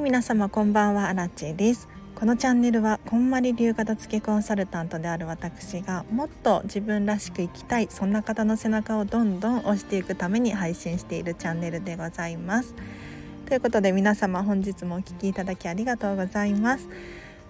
[0.00, 1.86] 皆様こんばんはアラチェです。
[2.14, 12.74] このチャンネルはこんまり流片付けコンサルタントである私がもっと自分らしく生きたいそんな方の背中をどんどん押していくために配信しているチャンネルでございます。
[13.44, 16.88] ということで皆様本日もお聴きいただきありがとうございます。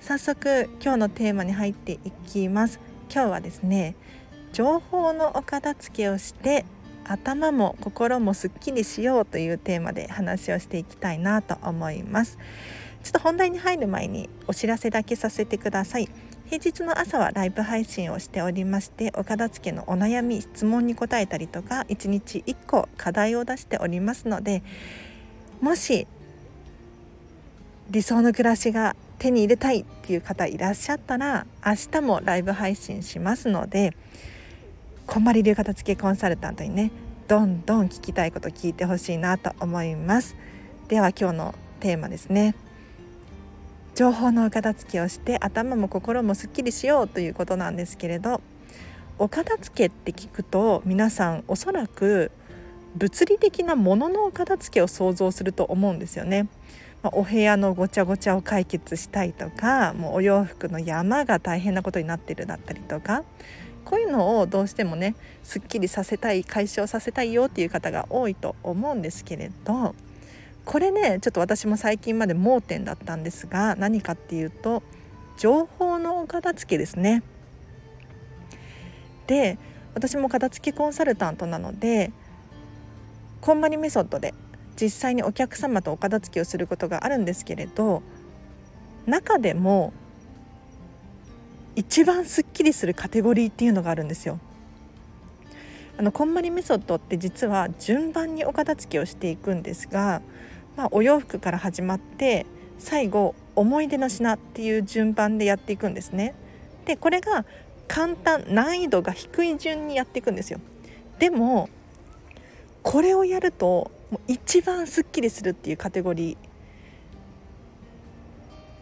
[0.01, 2.81] 早速今日のテーマに入っていきます。
[3.15, 3.95] 今日はですね
[4.53, 6.65] 情報のお片付けをして
[7.05, 12.39] 頭も心もすっきりしようというテーマで話をしていきたいなと思います。
[13.03, 16.09] ちょっと本題に入る前にお知らせだけさせてください。
[16.51, 24.65] 平日の朝はライブ配信をしておりましてお片付けのお悩み質問に答えたりとか1日1個課題を出しておりますので
[25.61, 26.09] もし
[27.89, 33.95] 理想の暮らしが手に入れたいっていう方いらっしゃったら明日もライブ配信しますので
[35.11, 36.93] こんまり流片付けコンサルタントにね
[37.27, 40.37] どんどん聞きたいこと聞いてほしいなと思います
[40.87, 42.55] では今日のテーマですね
[43.97, 48.41] 情報のお片付けをして頭も心もすっきりしようということなんですけれど
[49.19, 52.31] お片付けって聞くと皆さんおそらく
[52.95, 56.49] 物理的なもののお片付けを想像すると思うんですよね。
[57.03, 63.25] まあ、お部屋のごちゃごちゃを解決したいとかもうお洋服の山が大変なことになってるだったりとか
[63.85, 69.95] こういうのをどうしてもねすっきりさせたい解消させたいよっていう方が多いと思うんですけれど
[70.65, 74.83] これねちょっと私も最近まで盲点だったんですが何かっていうと
[75.39, 77.23] 情報のお片付けですね。
[79.27, 79.59] で
[79.95, 82.13] 私も片付けコンサルタントなので
[83.41, 84.35] こんまりメソッドで
[84.81, 88.03] 実際にお客様とお片付けをすることがあるんですけれど
[89.07, 89.93] 中でも
[91.77, 94.39] 一番すっきりするカテゴリーっていうのがあるんですよ。
[95.99, 100.23] あのこんまりメソッドって実は順番にお片付けをしていくんですが、
[100.77, 102.47] まあ、お洋服から始まって
[102.79, 106.35] 最後思い出の品っていう順番でやっていくんですね。
[106.87, 107.45] でこれが
[107.87, 110.61] 簡単難易度が低い順にやっていくんですよ。
[111.19, 111.69] でも
[112.83, 113.91] これをやると
[114.27, 116.37] 一番すっきりするっていうカテゴリー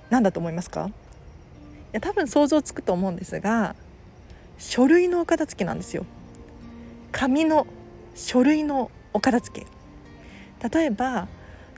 [0.09, 0.91] なんだと思いますか？
[1.93, 3.75] や多分想像つくと思うんですが
[4.59, 6.05] 書類のお片付けなんですよ。
[7.13, 7.67] 紙の
[8.15, 10.69] 書類のお片付け。
[10.69, 11.29] 例えば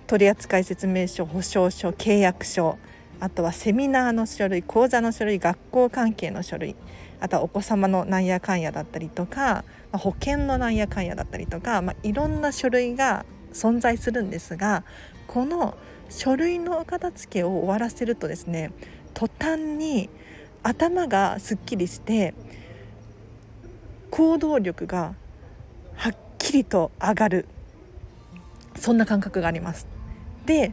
[0.07, 2.79] 取扱説明書保証書契約書
[3.21, 6.75] あとはセミナーの書類講座の書類学校関係の書類
[7.21, 14.85] あとはお子様のなんやかんやだったりとか、まあ、保険のなんやかんやだったりとか、まあ、いろんな書類が存在するんですが
[15.27, 15.77] この
[16.09, 18.73] 書類のお片付けを終わらせるとですね
[19.15, 20.09] 途端に
[20.63, 22.35] 頭がすっきりして
[24.11, 25.15] 行動力が
[25.95, 27.47] はっきりと上がる
[28.77, 29.87] そんな感覚があります。
[30.47, 30.73] で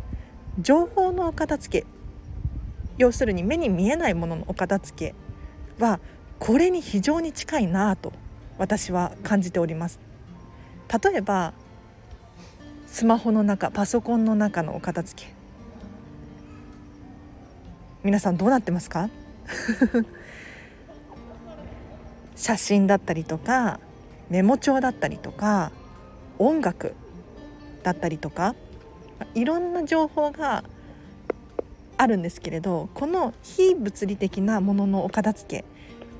[0.59, 1.87] 情報のお片付け
[2.97, 5.99] 要するに目に見えないもののお片付けは
[6.39, 8.11] これに非常に近いなと
[8.57, 9.99] 私は感じております。
[11.03, 11.53] 例えば
[12.87, 15.36] スマホの中パソコンの中のお片付け
[18.07, 19.09] 皆さんどうなってますか？
[22.37, 23.81] 写真だったりとか
[24.29, 25.73] メモ帳だったりとか
[26.39, 26.95] 音楽
[27.83, 28.55] だったりとか
[29.35, 30.63] いろんな情報が
[31.97, 35.65] あるんですけれどこの非物理的なもののお片付け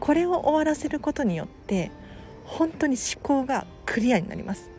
[0.02, 1.90] これを終わらせることによって
[2.44, 4.70] 本当に思考がクリアになります。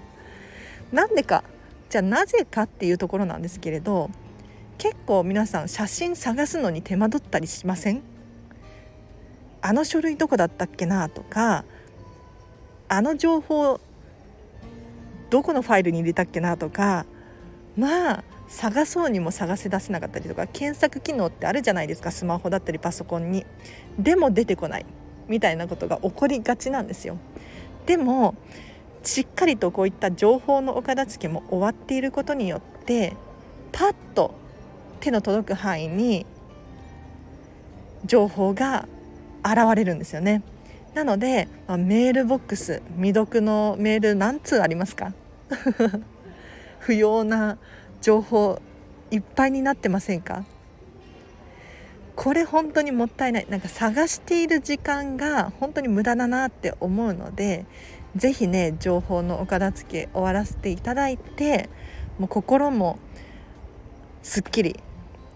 [0.92, 1.42] なんでか
[1.88, 4.10] じゃあなぜかっていうところなんですけれど
[4.78, 8.00] 結構皆さん写真探すのに手間取ったりしません？
[9.60, 11.64] あの書類どこだったっけなとか
[12.88, 13.80] あの情報
[15.30, 17.06] どこのファイルに入れたっけなとか
[17.76, 23.44] まあ探そうにも探せ出せなかったりとか検索機能ってあるじゃないですかスマホだったりパソコンに。
[23.98, 24.86] でも出てこない
[25.26, 27.18] みたいなことが起こりがちなんですよ。
[27.84, 28.36] でも
[29.02, 33.14] しっかりとこういった情報のお片付けも終わっていることによって
[33.72, 34.34] パッと
[34.98, 36.26] 手の届く範囲に
[38.04, 38.86] 情報が
[39.44, 40.42] 現れるんですよね。
[40.94, 45.12] なので、まあ、メールボックス未読のメール何通ありますか？
[46.80, 47.58] 不要な
[48.00, 48.60] 情報
[49.10, 50.44] いっぱいになってませんか？
[52.16, 53.46] これ本当にもったいない。
[53.48, 57.64] なんか探している時間が本当に無駄だなって思うので
[58.16, 61.68] 是非ね情報のお片付け終わらせていただいて
[62.18, 62.98] もう心も
[64.24, 64.80] すっきり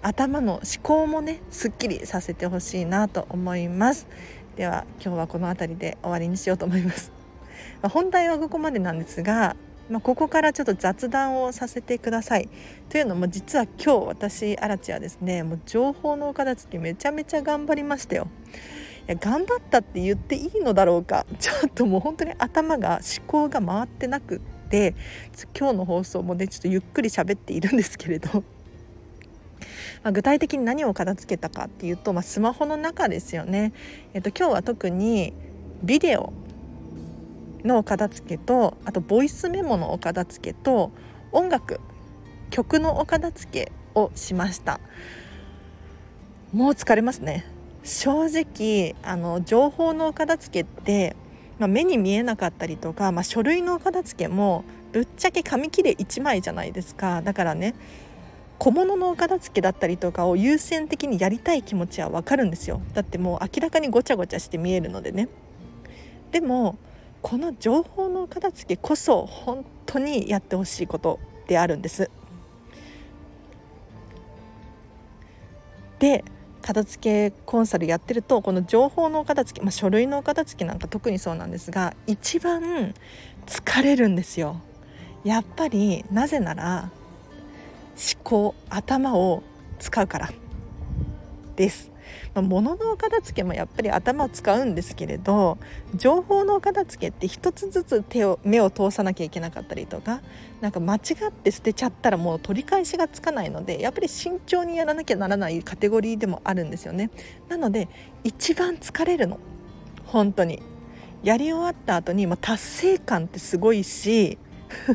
[0.03, 4.09] 頭の思考もねすっきりさせてほしいなと思います。
[4.57, 7.13] では今日はこの辺りで終わりにしようと思います。
[7.81, 9.57] ま本題はここまでなんですが
[9.91, 12.49] まあ、ここからちょっと雑談をさせてください。
[12.89, 18.29] というのも実は今日私アラチはですねもう情報のお片付けめちゃめちゃ頑張りましたよ。
[19.07, 21.27] いや頑張ったって言っていいのだろうか。
[21.39, 24.95] ちょっともう本当に頭が思考が回ってなくって
[25.59, 28.43] 今日の放送もねちょっとゆっくり喋っているんですけれど。
[30.03, 33.73] まあ、具体的に何を片付けたかっていうと、まあ、スマホの中ですよね。
[34.14, 35.32] えっと、今日は特に
[35.82, 36.32] ビデオ
[37.64, 40.91] の片付けとあとボイスメモのお片付けと
[41.32, 41.81] 音楽
[42.50, 44.81] 曲のお片付けをしました。
[46.53, 47.47] もう疲れますね。
[47.82, 51.17] 正直あの情報のお片付けって、
[51.58, 57.23] まあ、目に見えなかったりとか、まあ、書類のお片付けもぶっちゃけ紙切れ1枚じゃないですか。
[57.23, 57.75] だからね
[58.62, 65.29] 小物のお片付けだったりとかを優先的にやりたい気持ちはわかるんですよだってもう明らかにごちゃごちゃして見えるのでね
[66.31, 66.79] でも
[67.23, 71.19] この情報のお片付けこそ本当にやってほしいこと
[71.49, 72.09] であるんです。
[75.99, 76.25] で
[76.62, 82.94] 片付けコンサルやってるとこの情報のお片付け、まあ、書類のお片付けなんか特にそうなんですが一番
[83.44, 84.61] 疲れるんですよ。
[85.25, 86.93] やっぱりなぜなら
[87.97, 89.43] 思考頭を
[89.79, 90.31] 使うから
[91.56, 91.93] です。
[92.35, 95.59] まあ、物のお片付けもやっぱり頭を使うんですけれど
[95.94, 100.21] 情報のお片付けって一つずつ手を目を通さなきゃいけなかったりとか
[100.61, 100.99] なんか間違
[101.29, 107.11] って捨てちゃったらもう取り返しがつかないのでやっぱり慎重にやらなきゃならないカテゴリーでもあるんですよね。
[107.49, 107.89] なので
[108.25, 109.39] 一番疲れるの
[110.05, 110.62] 本当に
[111.23, 114.39] やり終わった後に、まあ、達成感ってすごいし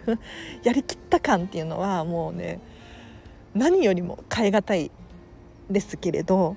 [0.64, 2.60] やりきった感っていうのはもうね
[3.58, 4.92] 何よりも変え難い
[5.70, 6.56] ですけれど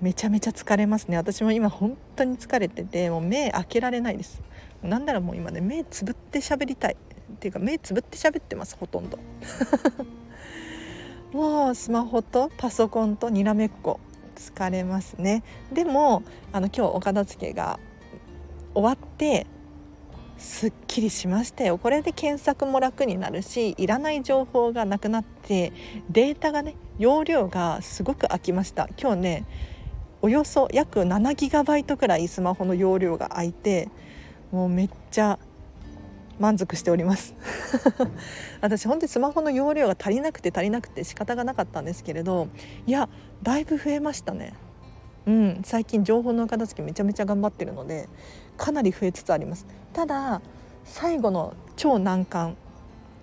[0.00, 1.16] めちゃめちゃ疲れますね。
[1.16, 4.42] 私も今本当に疲れててもう目開けられないです。
[4.82, 6.96] なんならもう今ね目つぶって喋りたい。
[7.32, 9.18] っていうか目つぶって喋ってますほとんど。
[11.32, 13.98] もうスマホとパソコンとにらめっこ。
[14.36, 15.42] 疲れますね。
[15.72, 17.78] でもあの今日お片付けが
[18.74, 19.46] 終わって
[20.44, 21.78] すっきりしましたよ。
[21.78, 25.72] これで検索も楽になるしいらない情報がなくなって
[26.10, 28.88] データがね容量がすごく空きました。
[29.00, 29.46] 今日ね
[30.20, 33.88] およそ約7ギガバイトくらいスマホの容量が空いて
[34.52, 35.38] もうめっちゃ
[36.38, 37.34] 満足しております。
[38.60, 42.48] 私本当にスマホの容量が足りなくて足りなくて仕方がなかったんですけれど
[42.86, 43.08] いや
[43.42, 44.52] だいぶ増えましたね。
[45.26, 48.08] うん最近情報の片付けめちゃめちゃ頑張ってるので
[48.56, 49.66] かなり増えつつあります。
[49.92, 50.42] ただ
[50.84, 52.56] 最後の超難関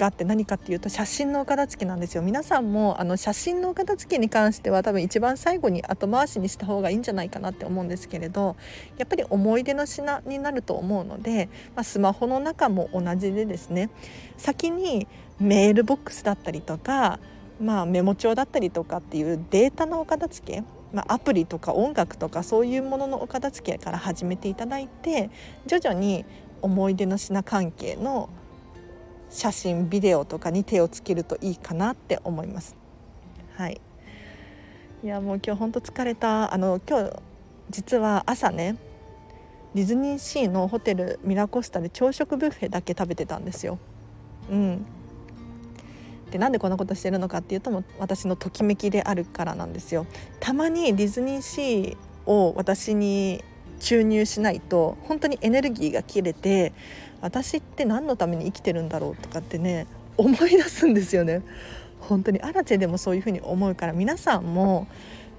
[0.01, 2.23] があって何かっていうと写真のお片付けなんですよ。
[2.23, 8.55] 皆さんもあの写真のお片付けに関しては多分一番最後に後回しにした方がいいんじゃないかなって思うんですけれど
[8.97, 13.91] やっぱり思い出の品になると思うので、まあ、スマホの中も同じでですね
[14.37, 15.07] 先に
[15.39, 17.19] メールボックスだったりとか、
[17.59, 20.63] まあ、メモ帳だったりとかっていうデータのお片付け
[20.93, 25.29] まあ、アプリとか音楽とかそういうもののお片付けから始めていただいて
[25.65, 26.25] 徐々に
[26.61, 28.29] 思い出の品関係の
[29.29, 32.75] 写真ビデオとかに手をつけるといいかなって思います。
[33.55, 33.81] はい
[35.03, 37.13] いやもう今日本当疲れたあの今日
[37.71, 38.77] 実は朝ね
[39.73, 43.79] ディズニーシーのホテルミラコスタで朝食ブッフェだけ食べてたんですよ。
[44.49, 44.85] うん、
[46.31, 50.07] でなんでこんなことしてるのかっていうとも私のときめきであるからなんですよ。
[50.39, 53.43] たまにディズニーシーを私に
[53.79, 56.71] 注入しないと本当にエネルギーが切れて
[57.19, 61.41] 私って何のために生きてるんだろうとかってね思い出すんですよね。
[61.99, 64.87] 本当にアラチェでもそういうふうに思うから皆さんも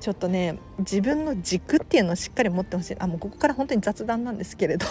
[0.00, 2.96] ちょっとね自分の軸っていうのをしっかり持ってほしい。
[2.98, 4.86] あもうここから本当に雑談なんですけれど。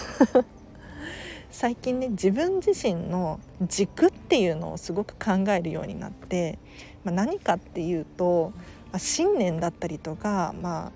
[1.51, 6.57] 最近ね自分自身の軸っていうのをすごく考えるようになって、
[7.03, 8.53] まあ、何かっていうと、
[8.91, 10.91] まあ、信念だったりとか、まあ、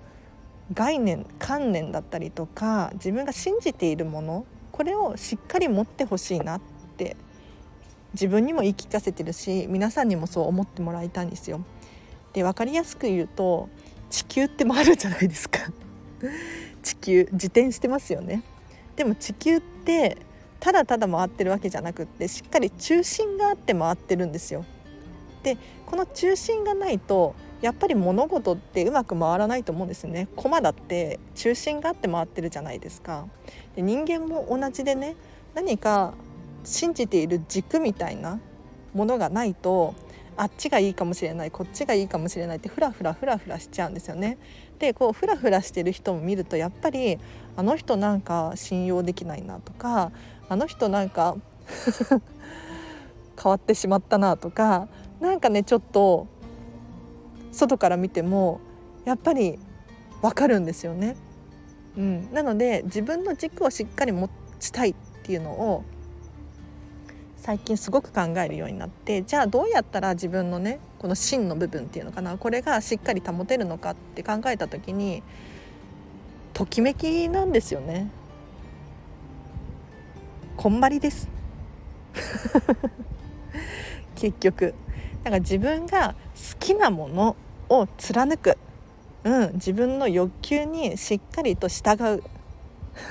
[0.72, 6.60] 概念観念だったりとか自分が信じているものこれをしっかり持ってほしいなっ
[6.96, 7.16] て
[8.14, 11.60] 自分にも言い聞かせてるし皆さんにもそう思ってもらいたいんですよ。
[12.32, 13.68] で分かりやすく言うと
[14.10, 15.60] 地球って回るじゃないですか
[16.82, 18.42] 地球自転してますよね。
[18.96, 20.16] でも地球って
[20.60, 24.64] ただただ回ってるわけじゃなくってしっかり中心があって回ってるんですよ。
[25.42, 33.26] でこの中心がないとやっぱり物事ってうまく回らないと思うんですね駒だって中心があって回ってるじゃないですか
[33.76, 35.14] で人間も同じでね
[35.54, 36.14] 何か
[36.64, 38.40] 信じている軸みたいな
[38.92, 39.94] ものがないと
[40.36, 44.36] あっちがいいかもしれないこっちがいいかもしれないってフラフラフラフラしちゃうんですよね。
[44.78, 47.18] でこうフラフラしてる人も見るとやっぱり
[47.56, 50.12] あの人なんか信用できないなとか
[50.48, 51.36] あの人なんか
[53.42, 54.88] 変わってしまったなとか
[55.20, 56.26] なんかねちょっと
[57.52, 58.60] 外から見ても
[59.04, 59.58] やっぱり
[60.22, 61.16] わかるんですよね。
[61.96, 64.28] うん、なので自分の軸をしっかり持
[64.60, 65.84] ちたいっていうのを
[67.36, 75.22] 最近すごく考えるようになってじゃあどうやったら自分のねこの芯の部分っていうのかなこれがしっかり保てるのかって考えた時に
[76.52, 78.10] ときめきなんですよね。
[80.56, 81.28] こんまりです。
[84.16, 84.74] 結局。
[85.22, 87.36] だか自分が好きなもの
[87.68, 88.56] を貫く、
[89.24, 92.22] うん、自分の欲求にしっかりと従う。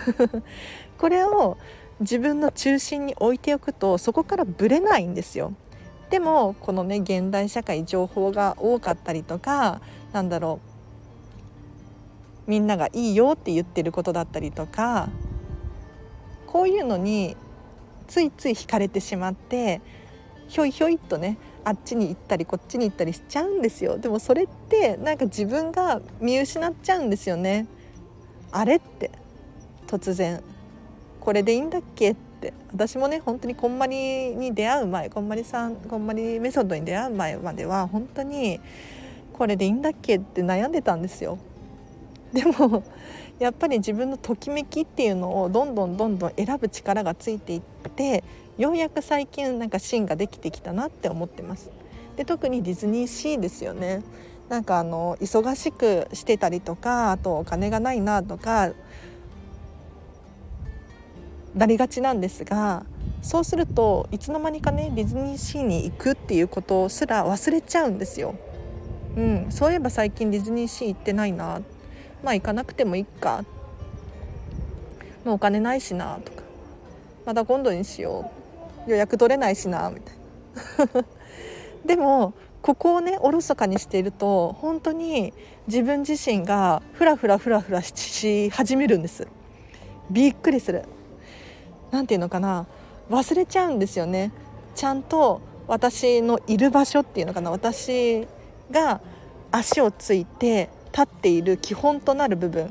[0.98, 1.58] これを
[2.00, 5.54] 自分の中心に置いておくとそこからぶれないんですよ。
[6.10, 9.82] でもこのね現代社会情報が多かったりとか
[10.14, 10.60] なんだろ
[12.48, 12.50] う。
[12.50, 15.10] みんながいいよって言ってることだったりとか
[16.56, 17.36] こういうのに
[18.08, 19.82] ついつい惹かれてしまって
[20.48, 23.98] ひょいひょいっとねあっちに行ったりこっちに行ったりしちゃうんですよ。
[23.98, 27.68] でもそれってなんか自分が見失っちゃうんですよね。
[28.54, 29.12] あれって
[29.86, 30.42] 突然。
[31.20, 32.54] これでいいんだっけって。
[32.72, 38.62] 私もね本当にこんまりに出会う前こんまりさんこんまりメソッドに出会う前までは本当に
[39.34, 41.38] これでいいんだっけって悩んでたんですよ。
[42.32, 42.82] でも
[43.40, 47.62] やっぱり自分のときめきっていうのをどんどんどんどん選ぶ力がついていっ
[47.96, 48.24] て
[48.58, 51.70] ようやく最近なんか芯ができてきたなって思ってます。
[52.16, 54.02] で特にディズニーシーですよね。
[54.48, 58.72] なんかあの忙しくしてたりとかあとお金がないなとか
[61.56, 62.86] なりがちなんですが
[63.22, 68.36] そうするといつの間にかねディズニーシーに行くっていうことすら忘れちゃうんですよ。
[69.18, 71.62] うん、そういえば最近ディズニーシー行ってないなっ
[72.26, 73.46] まあ行かなくてもいいか。
[75.24, 76.42] もうお金ないしなとか。
[77.24, 78.32] また今度にしよ
[78.88, 78.90] う。
[78.90, 80.16] 予約取れないしなみたい
[80.96, 81.06] な。
[81.86, 85.34] でもここをねおろそかにしていると本当に
[85.68, 89.28] 自分自身がフラフラフラフラし始めるんです。
[90.10, 90.86] びっくりする。
[91.92, 92.66] 何て言うのかな。
[93.12, 94.32] 忘れちゃうんですよね。
[94.74, 97.52] ちゃんと私のいる場所っていうのかな。
[97.52, 98.28] 私
[98.72, 99.00] が
[99.52, 102.70] 足をついて立っている基本となる部分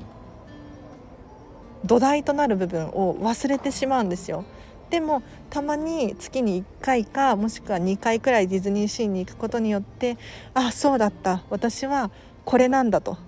[1.85, 4.47] 土台となる部分を忘れてしまうんですよ。
[4.88, 10.16] でもたまに月に1回かもしくは2回くらいディズニーシーに行くことによって
[10.54, 11.43] あそうだった。
[11.50, 12.11] 私は
[12.47, 13.19] これなんだと。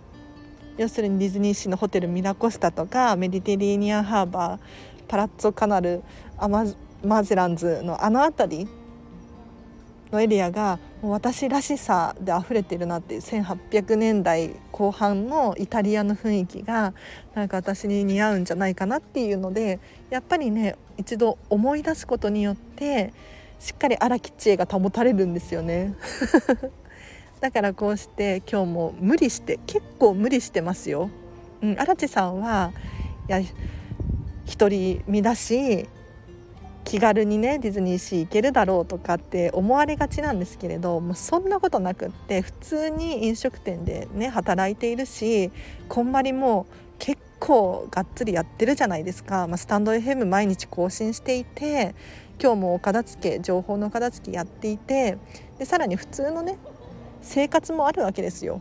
[0.78, 4.60] 要するにディズニーシーのホテルミラコスタとかメディテレーニアンハーバー
[5.08, 6.02] パラッツォカナル
[6.38, 6.64] アマ
[7.04, 8.68] マゼランズのあの辺り
[10.10, 16.94] のエリアがもう私らしさで溢れてるなって1800年代後半のイタリアの雰囲気が
[17.34, 19.78] なんか私に似合うんじゃないかなっていうので
[20.10, 23.12] やっぱりね一度思い出すことによって
[23.58, 25.94] しっかり荒木知恵が保たれるんですよね
[27.40, 31.10] だからこうして今日も無理して結構無理してますよ。
[31.62, 32.72] うん、荒地さんは
[33.28, 33.40] いや
[34.58, 35.88] 独り身だし
[36.86, 45.50] 気軽にねディズニーシー行けるだろうとかって思われがちなんですけれどもそんなことなくって普通に飲食店でね働いているし
[45.88, 46.66] こんまりも
[47.00, 51.96] 結構がっつりやってるじゃないですか、まあ、スタンド FM 毎日更新していて
[52.40, 55.18] 今日もお片付け情報の片付けやっていて
[55.58, 56.56] でさらに普通のね
[57.20, 58.60] 生活もあるわけですよ。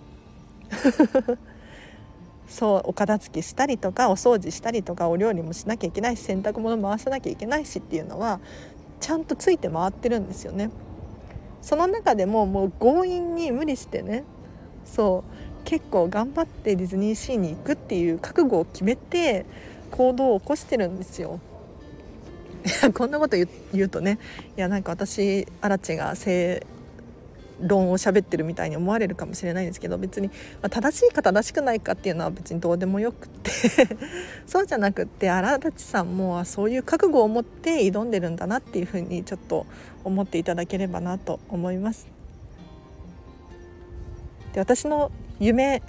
[2.48, 8.40] そうお片付けしたりとかお掃除したりとかお料理もしなきゃいけないし洗濯物回さなきゃいけないしっていうのは
[9.00, 10.70] ちゃんとついて回ってるんですよね。
[11.62, 14.24] その中でももう強引に無理してね
[14.86, 19.46] そう結構頑張ってディズニーシーに行くっていう覚悟を決めて
[19.90, 21.40] 行動を起こしてるんですよ。
[22.94, 24.18] こんなこと言うとね
[24.58, 26.66] いやなんか私アラチが性
[27.62, 30.34] 論を喋ってるみたいに思われるかもしれないんですけど別に、ま
[30.64, 33.52] あ、正しいか正しくないかっていうのは別にどうでもよくって
[34.46, 39.66] そうじゃなくって荒立さんもそういう覚悟を持って挑んでるんだなっていうふうにちょっと
[40.04, 42.08] 思っていただければなと思います。
[44.54, 45.82] で私の夢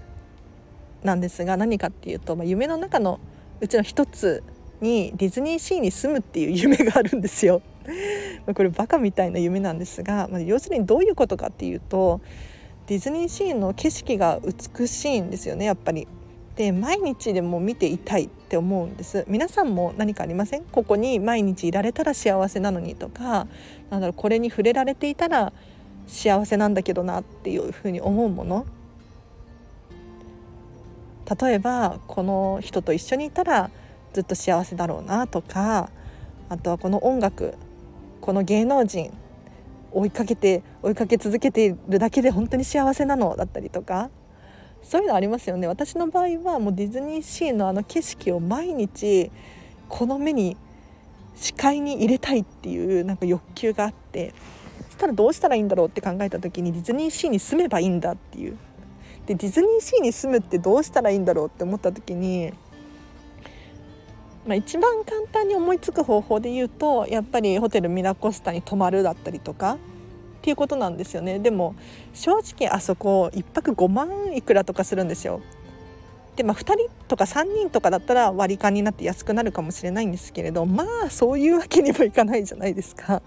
[1.05, 3.21] なんですが何かっていうと、まあ、夢の中の
[3.61, 4.43] うちの一つ
[4.81, 7.63] にディズニーシーに住むっていう夢があるんですよ。
[8.55, 12.21] これバカみたいな夢なんですが、まあ、要するにどういうことかっていうと
[12.87, 14.41] ディズニーシーの景色が
[14.79, 16.07] 美しいんですよねやっぱり。
[16.57, 19.27] で毎日でも見ていたいって思うんです。
[19.29, 20.63] 皆さんも何かありません？
[20.65, 23.47] ここに毎日いられたら幸せなのにとか
[23.91, 25.53] なんだろうこれに触れられていたら
[26.07, 28.65] 幸せなんだけどなっていうふうに思うもの。
[31.41, 33.71] 例えばこの人と一緒にいたら
[34.15, 35.91] ずっと幸せだろうなとか
[36.49, 37.53] あとはこの音楽
[38.27, 39.13] この芸能人
[39.93, 44.11] 追いかけて追いかけ続けているだけで本当に幸せなのだったりとか
[44.83, 45.69] そういうのありますよね。
[45.69, 49.31] 私の場合はもうディズニーシーのあの景色を毎日
[49.89, 50.57] この目に
[51.37, 54.35] 視界に入れたいっていうなんか欲求があって
[54.87, 58.59] そしたらどうしたらいいんだろうって考えた時にディズニーシーに住めばいいんだっていう。
[59.27, 62.53] でディズニーシーに住むってどうしたらいいんだろうって思った時に、
[64.47, 69.79] まあ、一番簡単に思いつく方法で言うとやっぱりホテルミラコスタに泊まるだったりとかっ
[70.43, 71.75] ていうことなんですよねでも
[72.15, 75.41] 正直あそこ1泊5万いくらとかするんですよ。
[76.37, 83.23] でまあ、2人とか3人とかだったら割り勘になって安くなるかもしれないんですけれどまあそういうわけにもいかないじゃないですか。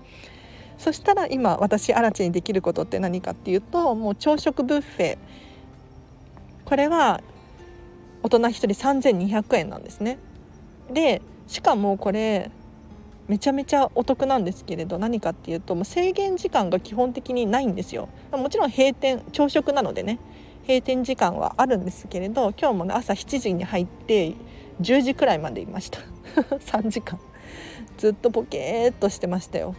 [0.77, 5.17] そしたら今私アラチにできることって何かっていうともう朝食ブッフェ
[6.63, 7.21] これは
[8.23, 10.19] 大人1人3200円なんですね。
[10.91, 12.51] でしかもこれ
[13.27, 18.09] めちゃめちゃお得なんですけれど何かっていうともう制限時間が基本的にないんですよ。
[18.31, 20.19] もちろん閉店朝食なのでね
[20.63, 24.33] 閉店時間はあるんですけれど今日もね朝7時に入って
[24.81, 25.99] 10時くらいまでいました。
[26.57, 27.19] 3時間。
[27.97, 29.75] ずっとポケーっとしてましたよ。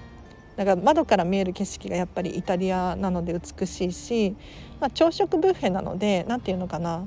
[0.56, 4.36] だから窓から見える景色がやっぱりイタリアなので美しいし、
[4.78, 7.06] まあ、朝食ブッフェなので何て言うのかな。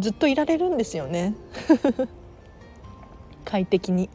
[0.00, 1.34] ずっといられるんですよね。
[3.44, 4.08] 快適に。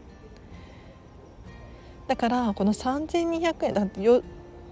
[2.07, 4.21] だからこの3200円だってよ、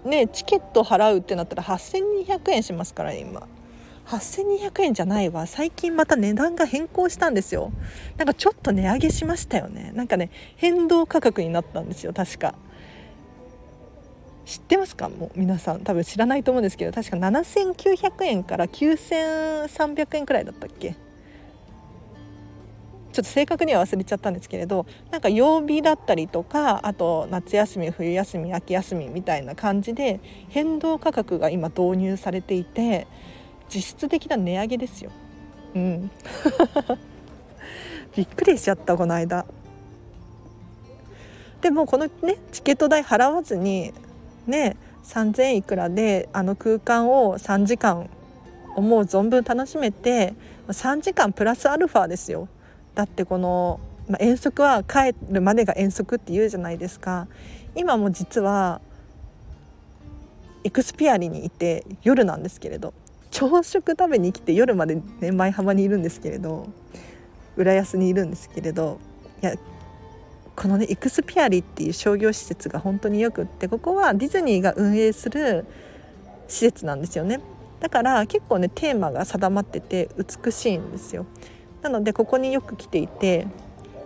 [0.04, 3.48] ね、チケット払うってなったら8200円しますから、ね、今
[4.06, 5.46] 8200円じゃないわ。
[5.46, 7.72] 最近また値段が変更したんですよ。
[8.18, 9.92] なんかちょっと値上げしましたよね。
[9.94, 12.54] なんかね変動価格になったんですよ確か。
[14.44, 15.08] 知ってますか？
[15.08, 15.80] もう皆さん。
[15.80, 20.96] 多分知らないと思うんですけど確か7900円から9300円くらいだったっけ？
[23.14, 30.18] ちょっと正確には忘れちゃったんですけれどなんか曜日だったりとかあと夏休み冬休み秋休みみたいな感じで
[30.48, 33.06] 変動価格が今導入されていて
[33.72, 35.12] 実質的な値上げですよ。
[35.76, 36.10] うん、
[38.16, 39.46] びっくりしちゃったこの間。
[41.60, 43.92] でもこのねチケット代払わずに
[44.46, 48.10] ね3,000いくらであの空間を3時間
[48.74, 50.34] 思う存分楽しめて
[50.66, 52.48] 3時間プラスアルファですよ
[52.94, 57.26] だってこの、まあ、遠足は帰るまでが遠足って言うじゃないですか。
[57.74, 58.80] 今も実は
[60.62, 62.94] エクスピアリにいて夜なんですけれど
[63.30, 66.68] 朝食食べに来て夜まで、ね、舞浜にいるんですけれど
[67.56, 68.98] 浦安にいるんですけれど
[69.42, 69.54] いや
[70.56, 75.66] このねエクスピアリっていう商業施設が本当によくってここはディズニーが運営する
[76.46, 77.40] 施設なんですよね。
[77.80, 81.26] だから結構ねテーマが定まってて美しいんですよ。
[81.84, 83.46] なのでここによく来ていて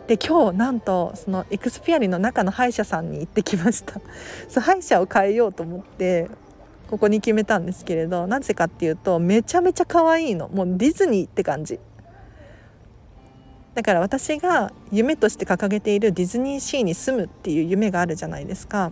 [0.08, 4.00] で今日なんとそのエクスピアリの中の歯医者さんに行ってきました。
[4.48, 6.28] そう歯医者を変えようと思って
[6.90, 10.48] ここに決めたんですけれどなぜかっていうとめちゃめちゃ可愛いの。
[10.48, 11.78] もうディズニーって感じ。
[13.76, 18.90] だから私が夢として掲げているディズニーシーに住むっていう夢があるじゃないですか。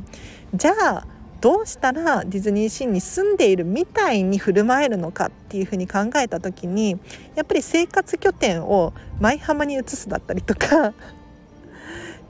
[0.54, 1.06] じゃあ
[1.40, 6.98] どうしたらディズニーシーに住んでいるみたいに振る舞えるのかっていうふうに考えた時に
[7.34, 10.94] やっぱり生活拠点を舞浜に移すだったりとか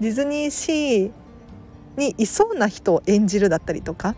[0.01, 1.13] ディズニーシー
[1.97, 4.17] にいそうな人を演じるだったりとか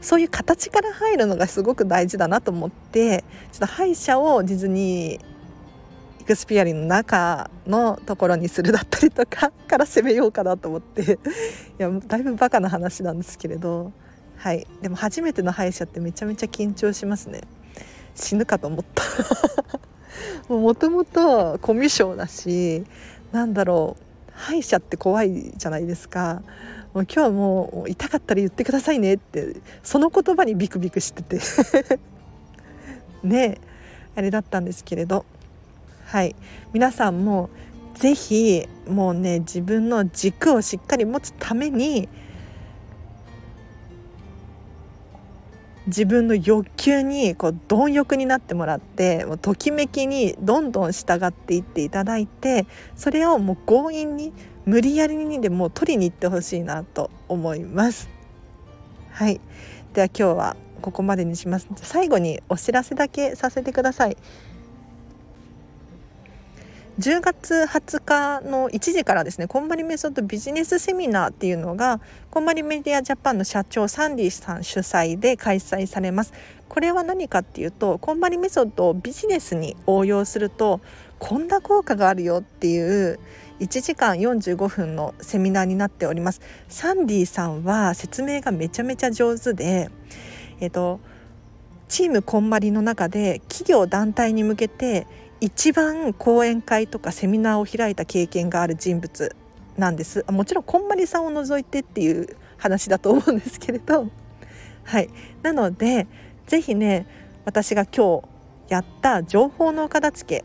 [0.00, 5.35] そういう形から入るのがすごく大事だなと思ってちょっと歯医者をディズニー
[6.26, 11.02] クスピアリの中のところにするだったりとかから攻めようかなと思って。
[11.78, 13.92] いやだいぶバカな話なんですけれど。
[14.36, 14.66] はい。
[14.82, 17.42] でも初めての歯医者ってめちゃめちゃ緊張しますね。
[18.14, 19.04] 死ぬかと思った。
[20.52, 22.84] もともとコミュ障だし
[23.32, 24.02] なんだろう。
[24.32, 26.42] 歯医者って怖いじゃないですか。
[26.92, 31.38] もう今日はもう痛かったら言ってくださいねってその言葉にビクビクしてて。
[33.22, 33.58] ね。
[34.16, 35.24] あれだったんですけれど。
[36.06, 36.36] はい。
[36.72, 37.50] 皆さんも
[37.94, 42.08] 是非もうね自分の軸をしっかり持つために
[45.88, 54.32] 自分の欲求にこう貪欲になってもらってもうときめきにどんどん従っていっていただいてそれをもう強引に
[54.64, 58.08] 無理やりにでも取りに行ってほしいなと思います。
[59.10, 59.40] はい。
[59.92, 61.68] では今日はここまでにします。
[61.76, 64.16] 最後にお知らせだけさせてください。
[66.98, 76.32] 10月20日の1時からですねこんまりメソッドビジネスセミナーっていうのがこんまりメディアジャパンの社長サンディさん主催で開催されます。
[76.70, 80.80] これは何かっていうとこんまりメソッドをビジネスに応用すると
[81.18, 83.18] こんな効果があるよっていう
[83.60, 86.40] 1時間45分のセミナーになっております。
[86.68, 89.90] サンディさんは説明がめちゃめちゃ上手で
[90.60, 91.00] えっと
[91.88, 95.06] チームこんまりの中で企業団体に向けて
[95.40, 99.36] 一番講演会とかセミナーを開いた経験がある人物
[99.76, 100.24] なんです。
[100.30, 104.08] もちろんこんまりさんを除いてっていう話だと思うんですけれど。
[104.84, 105.10] はい。
[105.42, 106.06] なので
[106.46, 107.06] 是非ね
[107.44, 108.28] 私が今日
[108.68, 110.44] やった情報のお片付け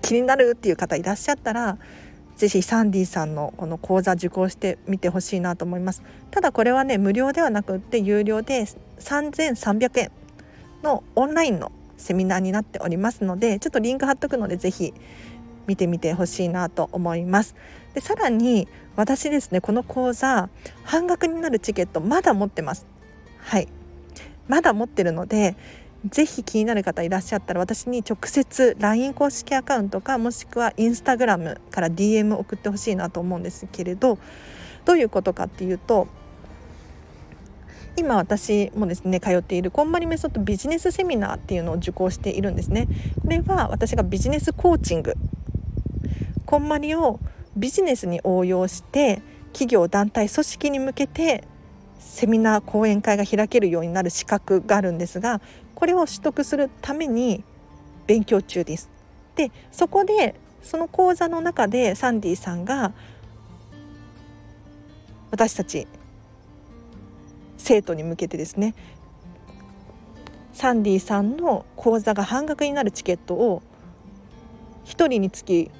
[0.00, 1.78] 気になるっていう方いらっしゃったら
[2.36, 6.02] 是非サンディさんのこの講座受講してみてほしいなと思います。
[6.30, 8.64] ただこれはね無料ではなくって有料で
[8.98, 10.10] 3300円
[10.82, 14.94] のオンラインのセミナーになっておりますのでちょっとリンク貼っとくので是非
[15.66, 17.54] 見てみてほしいなと思います。
[17.94, 20.48] でさらに私ですねこの講座
[20.82, 22.86] 半額になるチケットまだ持ってます。
[23.38, 23.68] はい。
[24.46, 25.56] まだ持ってるので
[26.10, 34.18] ぜひ気になる方いらっしゃったら私に直接 LINE 公式アカウントかもしくは Instagram から DM 送ってほしいなと思うんですけれど
[34.84, 36.08] どういうことかっていうと
[37.96, 42.88] 今私もですね通っているこんまりメソッドビジネスセミナーっていうのを受講しているんですね
[43.22, 45.14] これは私がビジネスコーチング
[46.44, 47.20] こんまりを
[47.56, 51.44] ビジネスに応用して企業団体組織に向けて
[52.00, 55.40] セミナー講演会が開けるようになる資格があるんですが
[55.74, 57.44] これを取得するために
[58.06, 58.90] 勉強中です。
[59.36, 62.92] でそこでその講座の中でサンディさんが
[65.30, 65.86] 私たち
[67.64, 68.74] 生徒に向けてですね。
[70.52, 73.62] サンディさんの講座が半額になるチケットを
[74.84, 75.70] 1人につき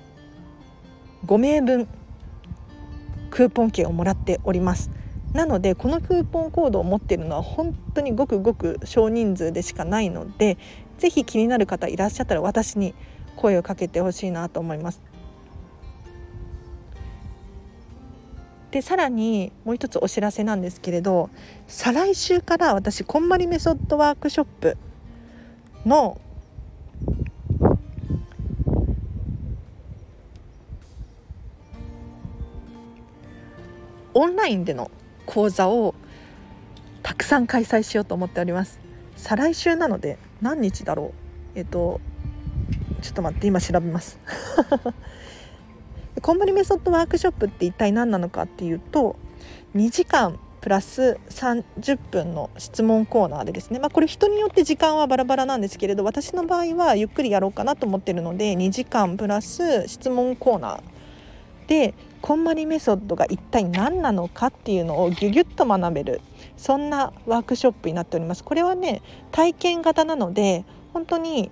[1.27, 1.87] 5名分
[3.31, 4.91] クーポン券をもらっております。
[5.35, 10.57] なのでこのクーポンコードを持っているのは本当にごくごく少人数でしかないので
[10.99, 12.95] 是非気になる方いらっしゃったら私に
[13.37, 15.03] 声をかけてほしいなと思います。
[18.75, 21.31] でさらにもう一つお知らせなんですけれど
[21.69, 24.77] 再来週から私こんまりメソッドワークショップ
[25.87, 26.21] の
[34.13, 34.91] オンラインでの
[35.25, 35.95] 講座を
[37.05, 38.81] たくさん開催しようと思っております。
[39.15, 41.15] 再来週なので何日だろ
[41.55, 41.59] う？
[41.59, 42.01] えっと
[43.03, 44.19] ちょっと待って今調べます。
[46.25, 49.17] コンバリメソッドワークショップって一体何なのかっていうと
[49.77, 60.83] 2時間プラス30分の質問コーナーでですね、まあ、これ人によって時間はバラバラなんですけれど私の場合はゆっくりやろうかなと思ってるので2時間プラス質問コーナー
[61.69, 66.23] でこんまりメソッドが一体何なのかっていうのをギュギュッと学べる
[66.57, 68.43] そんなワークショップになっております。
[68.43, 71.51] これはね体験型なので本当に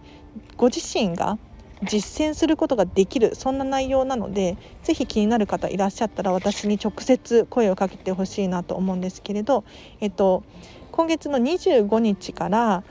[0.56, 1.36] ご自身が
[1.84, 9.64] 実践することができるそんな内容なので是非気になる方いらっしゃったら私に直接声をかけてほしいなと思うんですけれど、
[10.00, 10.44] えっと、
[10.92, 12.84] 今月の25日から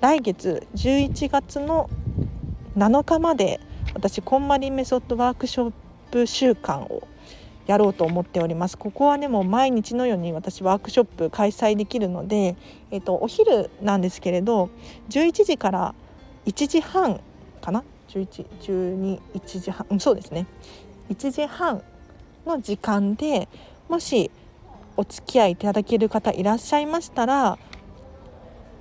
[0.00, 1.88] 来月11月の
[2.76, 3.60] 7日まで
[3.94, 5.72] 私こんまりメソッドワークショッ
[6.10, 7.06] プ週間を
[7.66, 8.76] やろうと思っております。
[8.76, 12.56] ここはねもう毎日のように私ワークショップ開催できるので、
[12.90, 14.70] えっと、お昼なんですけれど
[15.10, 15.94] 11時から
[16.46, 17.20] 1時半
[17.60, 20.46] かな1112 1時半、そうですね。
[21.10, 21.82] 1時半
[22.46, 23.48] の時間で
[23.88, 24.30] もし
[24.96, 27.58] お付き合いいただける方いらっしゃいましたら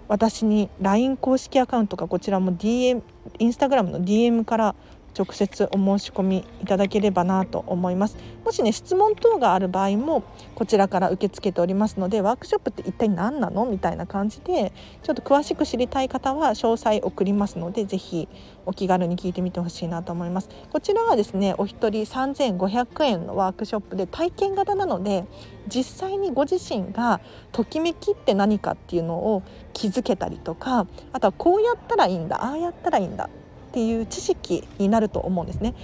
[0.08, 3.02] 私に LINE 公式アカウントかこちらも DM
[3.38, 4.76] インスタグラムの DM から
[5.20, 8.16] 直接お申し込みいただければなと思います。
[8.46, 10.24] もしね質問等がある場合も
[10.56, 14.72] こちらから受け付けておりますのでワークショップって一体何なのみたいな感じで
[15.04, 18.30] ちょっと詳しく知りたい方は詳細送りますのでぜひ
[18.66, 20.50] お気軽に聞いてみてほしいなと思います。
[20.72, 25.26] こちらはですねお一人3500円のワークショップで体験型なので
[25.68, 27.20] 実際にご自身が
[27.52, 33.30] ときめきって何かっていうのを気づけたりとかあとはこうやったらいいんだああやったらいいんだ
[33.70, 35.76] っていう知識になると思うんですね。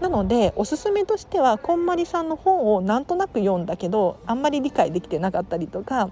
[0.00, 6.08] なのでおすすめとしてはこんまりさんの本をなんとなく読んだけどあんまり理解できてなかったりとか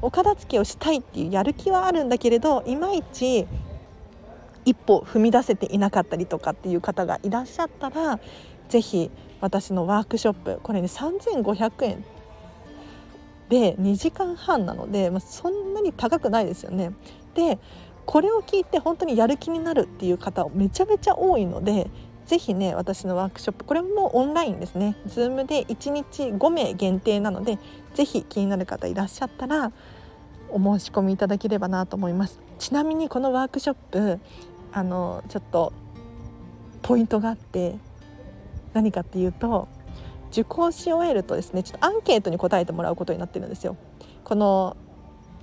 [0.00, 3.48] お片付けをしたいっていうやる気はあるんだけれどいまいち
[4.64, 8.20] 一歩踏み出せていなかったりとかっていう方がいらっしゃったら
[8.68, 12.04] 是非私のワークショップこれね3500円
[13.48, 16.92] で2時間半なので、まあ、そんなに高くないですよね。
[17.34, 17.58] で
[18.12, 21.90] これを聞いて本当にやる気になるっていう方めちゃめちゃ多いので
[22.26, 27.58] ぜひね私のワークショップこれもオンラインですね Zoom で1日5名限定なので
[27.94, 29.72] ぜひ気になる方いらっしゃったら
[30.50, 34.20] お申し込みいただければなと思いますちなみにこのワークショップ
[34.72, 35.72] あのちょっと
[36.82, 37.76] ポイントがあって
[38.74, 39.68] 何かっていうと
[40.32, 43.78] 受講し終えるとですねちょっとアンケートに答えてもらうことになってるんですよ。
[44.22, 44.76] この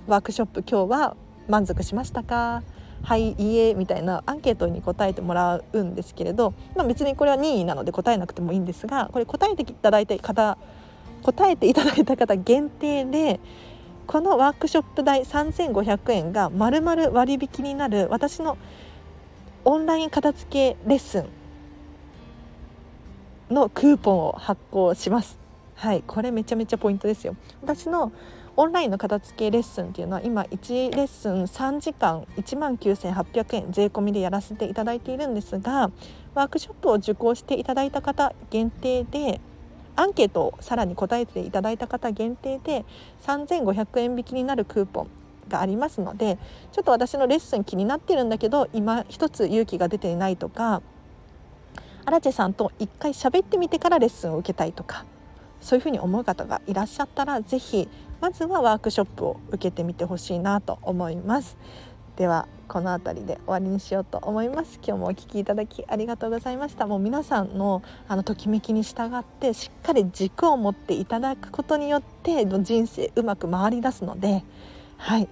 [0.06, 1.16] ワークショップ今日は
[1.48, 2.62] 満足しましたか？
[3.02, 10.58] はいいいえみたいなアンケートに答えてもらうんですけれど、まあ、別にこれは任意なので答えなくてもいいんですがこれ答えていただいた方
[11.22, 13.40] 答えていただいた方限定で
[14.06, 18.58] このワークショップ代3500円がまるまる割引になる私の
[19.64, 21.26] オンライン片付けレッスン
[23.54, 25.38] のクーポンを発行します。
[25.74, 27.34] はい、これめちゃめちゃポイントですよ。
[27.62, 28.12] 私の
[28.60, 35.90] オンラインの片付けレッスンっていうのは今1レッスン3時間1万9800円税込みでやらせていただいているんですが
[36.34, 39.40] ワークショップを受講していただいた方限定で
[39.96, 42.84] アンケートをさらに答えていただいた方限定で
[43.22, 45.08] 3500円引きになるクーポン
[45.48, 46.36] がありますので
[46.70, 50.82] ちょっと私のレッスン気になってるんだけど今一つ勇気が出ていないとか
[52.04, 55.06] アラチェさんと一回喋ってみてからレッスンを受けたいとか
[55.60, 57.88] そういうふうに思う方がいらっしゃったら是非
[58.20, 61.56] まずはワークショップを受けてみてほしいなと思います。
[62.16, 64.78] ではこの辺りで終わりにしようと思います。
[64.86, 66.86] 今日もお聞きいただきありがとうございました。
[66.86, 74.44] もう皆さんのあのときめきに従ってしっかり軸を持っていただくことによっての人生うまく回り出すので
[74.98, 75.28] はい。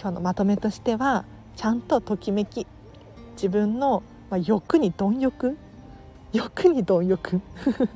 [0.00, 1.24] 今日のまとめとしては
[1.56, 2.66] ちゃんとときめき
[3.32, 5.58] 自分の、まあ、欲に貪欲？
[6.32, 7.40] 欲に貪欲？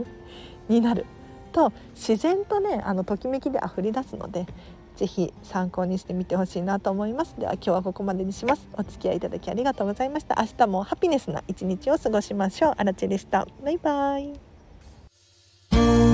[0.69, 1.07] になる。
[1.57, 4.47] と自然とねあのときめきであふれ出すので
[4.95, 7.35] 是非参考にしてみてほしいなと思います。
[7.39, 8.69] では今日はここまでにします。
[8.75, 10.37] お付き合いいただきありがとうございました。
[10.39, 12.75] 明日もハピネスな一日を過ごしましょう。
[12.77, 13.47] あらでした。
[13.63, 16.06] バイバイ。